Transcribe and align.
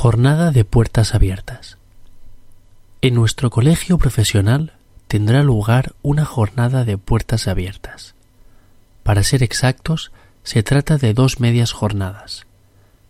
Jornada 0.00 0.52
de 0.52 0.64
puertas 0.64 1.12
abiertas. 1.16 1.76
En 3.00 3.14
nuestro 3.14 3.50
colegio 3.50 3.98
profesional 3.98 4.74
tendrá 5.08 5.42
lugar 5.42 5.96
una 6.02 6.24
jornada 6.24 6.84
de 6.84 6.96
puertas 6.96 7.48
abiertas. 7.48 8.14
Para 9.02 9.24
ser 9.24 9.42
exactos, 9.42 10.12
se 10.44 10.62
trata 10.62 10.98
de 10.98 11.14
dos 11.14 11.40
medias 11.40 11.72
jornadas, 11.72 12.46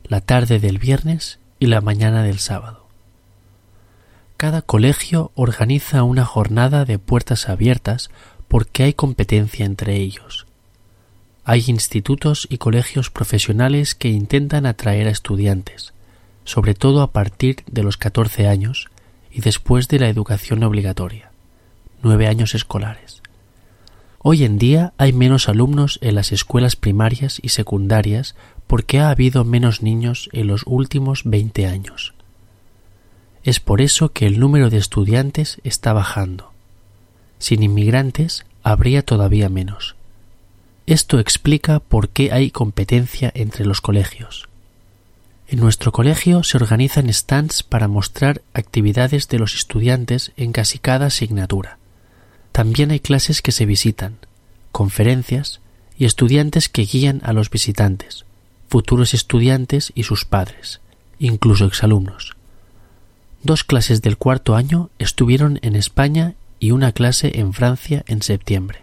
la 0.03 0.22
tarde 0.22 0.61
del 0.61 0.79
viernes 0.79 1.40
y 1.59 1.66
la 1.66 1.82
mañana 1.82 2.22
del 2.22 2.38
sábado. 2.38 2.87
Cada 4.39 4.62
colegio 4.62 5.30
organiza 5.34 6.05
una 6.05 6.25
jornada 6.25 6.86
de 6.86 6.98
puertas 6.98 7.50
abiertas 7.50 8.09
porque 8.48 8.84
hay 8.84 8.95
competencia 8.95 9.66
entre 9.66 9.96
ellos. 9.96 10.46
Hay 11.45 11.64
institutos 11.66 12.48
y 12.48 12.57
colegios 12.57 13.11
profesionales 13.11 13.95
que 13.95 14.09
intentan 14.09 14.64
atraer 14.64 15.07
a 15.07 15.11
estudiantes, 15.11 15.93
sobre 16.49 16.73
todo 16.73 17.03
a 17.03 17.12
partir 17.12 17.57
de 17.71 17.83
los 17.83 17.99
14 17.99 18.48
años 18.48 18.89
y 19.30 19.43
después 19.43 19.87
de 19.87 19.98
la 19.98 20.09
educación 20.09 20.62
obligatoria, 20.62 21.30
nueve 22.02 22.27
años 22.27 22.55
escolares. 22.55 23.20
Hoy 24.20 24.45
en 24.45 24.56
día 24.56 24.95
hay 24.97 25.12
menos 25.12 25.51
alumnos 25.51 25.98
en 26.01 26.15
las 26.15 26.33
escuelas 26.33 26.75
primarias 26.75 27.39
y 27.42 27.51
secundarias 27.51 28.34
porque 28.66 28.98
ha 28.98 29.11
habido 29.11 29.45
menos 29.45 29.83
niños 29.83 30.30
en 30.33 30.47
los 30.47 30.62
últimos 30.65 31.25
20 31.25 31.66
años. 31.66 32.15
Es 33.42 33.61
por 33.61 33.83
eso 33.83 34.15
que 34.15 34.27
el 34.27 34.41
número 34.41 34.70
de 34.70 34.78
estudiantes 34.78 35.61
está 35.65 35.92
bajando. 35.92 36.53
Sin 37.39 37.62
inmigrantes 37.62 38.47
habría 38.62 39.03
todavía 39.03 39.51
menos. 39.51 39.97
Esto 40.87 41.19
explica 41.19 41.78
por 41.78 42.09
qué 42.09 42.33
hay 42.33 42.51
competencia 42.51 43.30
entre 43.34 43.67
los 43.67 43.83
colegios. 43.83 44.48
En 45.51 45.61
nuestro 45.61 45.93
colegio 45.93 46.43
se 46.43 46.59
organizan 46.59 47.11
stands 47.11 47.62
para 47.62 47.89
mostrar 47.89 48.43
actividades 48.52 49.29
de 49.29 49.39
los 49.39 49.55
estudiantes 49.55 50.33
en 50.37 50.53
casi 50.53 50.78
cada 50.78 51.06
asignatura. 51.06 51.78
También 52.53 52.91
hay 52.91 53.00
clases 53.00 53.41
que 53.41 53.50
se 53.50 53.64
visitan, 53.64 54.19
conferencias 54.72 55.61
y 55.97 56.05
estudiantes 56.05 56.69
que 56.69 56.83
guían 56.83 57.22
a 57.25 57.33
los 57.33 57.48
visitantes, 57.48 58.27
futuros 58.69 59.14
estudiantes 59.14 59.91
y 59.95 60.03
sus 60.03 60.27
padres, 60.27 60.83
incluso 61.19 61.65
exalumnos. 61.65 62.37
Dos 63.42 63.65
clases 63.65 64.03
del 64.03 64.19
cuarto 64.19 64.55
año 64.55 64.91
estuvieron 64.98 65.61
en 65.62 65.77
España 65.77 66.34
y 66.61 66.72
una 66.72 66.92
clase 66.92 67.41
en 67.41 67.55
Francia 67.55 68.05
en 68.06 68.20
septiembre. 68.20 68.81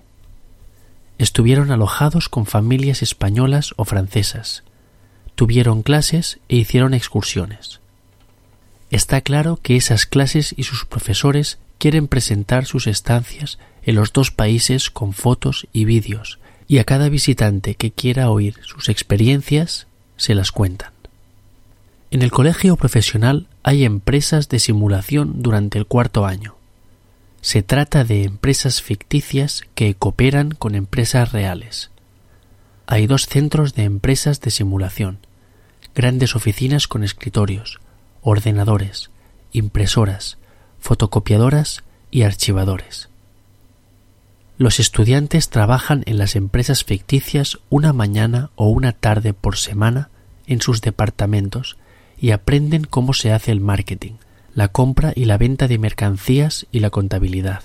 Estuvieron 1.20 1.70
alojados 1.70 2.28
con 2.28 2.48
familias 2.48 3.04
españolas 3.04 3.76
o 3.78 3.86
francesas, 3.86 4.64
tuvieron 5.36 5.84
clases 5.84 6.40
e 6.50 6.56
hicieron 6.56 6.94
excursiones. 6.94 7.80
Está 8.90 9.22
claro 9.22 9.60
que 9.62 9.76
esas 9.76 10.06
clases 10.06 10.54
y 10.58 10.64
sus 10.64 10.86
profesores 10.86 11.58
quieren 11.78 12.08
presentar 12.08 12.66
sus 12.66 12.88
estancias 12.88 13.60
en 13.84 13.96
los 13.96 14.14
dos 14.14 14.32
países 14.32 14.90
con 14.90 15.14
fotos 15.14 15.68
y 15.74 15.86
vídeos, 15.86 16.40
y 16.68 16.80
a 16.80 16.84
cada 16.84 17.10
visitante 17.10 17.76
que 17.76 17.92
quiera 17.92 18.30
oír 18.30 18.56
sus 18.64 18.90
experiencias 18.90 19.88
se 20.18 20.34
las 20.34 20.52
cuentan. 20.52 20.92
En 22.12 22.22
el 22.22 22.32
colegio 22.32 22.78
profesional 22.78 23.48
hay 23.64 23.84
empresas 23.84 24.48
de 24.50 24.60
simulación 24.60 25.42
durante 25.42 25.78
el 25.78 25.86
cuarto 25.86 26.26
año. 26.26 26.56
Se 27.42 27.62
trata 27.62 28.04
de 28.04 28.24
empresas 28.24 28.82
ficticias 28.82 29.64
que 29.76 29.94
cooperan 29.96 30.52
con 30.52 30.76
empresas 30.76 31.32
reales. 31.32 31.92
Hay 32.88 33.08
dos 33.08 33.26
centros 33.28 33.74
de 33.74 33.84
empresas 33.84 34.42
de 34.42 34.52
simulación, 34.52 35.20
grandes 35.96 36.36
oficinas 36.36 36.88
con 36.88 37.04
escritorios, 37.04 37.80
ordenadores, 38.22 39.10
impresoras, 39.52 40.38
fotocopiadoras 40.80 41.84
y 42.12 42.24
archivadores. 42.24 43.10
Los 44.58 44.80
estudiantes 44.80 45.50
trabajan 45.50 46.04
en 46.06 46.18
las 46.18 46.36
empresas 46.36 46.84
ficticias 46.84 47.58
una 47.70 47.92
mañana 47.92 48.52
o 48.56 48.70
una 48.70 48.94
tarde 48.94 49.34
por 49.34 49.58
semana 49.58 50.10
en 50.48 50.62
sus 50.62 50.82
departamentos 50.82 51.78
y 52.18 52.32
aprenden 52.32 52.84
cómo 52.84 53.14
se 53.14 53.34
hace 53.34 53.52
el 53.52 53.60
marketing, 53.60 54.14
la 54.54 54.70
compra 54.70 55.12
y 55.16 55.26
la 55.26 55.38
venta 55.38 55.68
de 55.68 55.78
mercancías 55.78 56.68
y 56.72 56.80
la 56.80 56.90
contabilidad. 56.90 57.64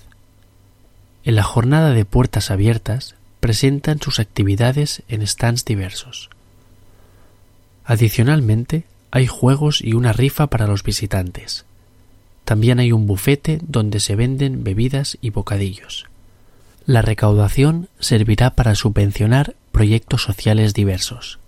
En 1.22 1.36
la 1.36 1.42
jornada 1.42 1.90
de 1.90 2.04
puertas 2.04 2.50
abiertas 2.50 3.14
presentan 3.40 4.00
sus 4.00 4.20
actividades 4.20 5.02
en 5.08 5.26
stands 5.26 5.64
diversos. 5.64 6.30
Adicionalmente, 7.84 8.84
hay 9.10 9.26
juegos 9.26 9.80
y 9.82 9.94
una 9.94 10.12
rifa 10.12 10.46
para 10.46 10.68
los 10.68 10.84
visitantes. 10.84 11.64
También 12.44 12.78
hay 12.78 12.92
un 12.92 13.06
bufete 13.06 13.58
donde 13.62 13.98
se 13.98 14.14
venden 14.14 14.62
bebidas 14.62 15.18
y 15.20 15.30
bocadillos. 15.30 16.06
La 16.86 17.02
recaudación 17.02 17.88
servirá 17.98 18.50
para 18.50 18.76
subvencionar 18.76 19.56
proyectos 19.72 20.22
sociales 20.22 20.74
diversos. 20.74 21.39